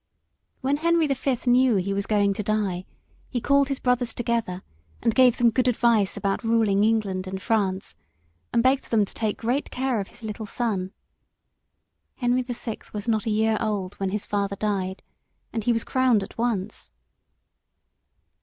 [0.61, 2.85] When Henry the Fifth knew he was going to die,
[3.29, 4.63] he called his brothers together
[5.03, 7.95] and gave them good advice about ruling England and France,
[8.51, 10.91] and begged them to take great care of his little son.
[12.15, 15.03] Henry the Sixth was not a year old when his father died,
[15.53, 16.89] and he was crowned at once.